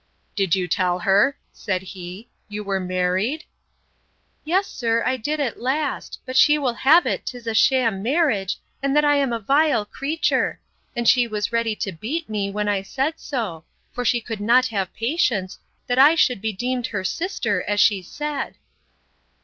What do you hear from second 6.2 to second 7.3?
but she will have it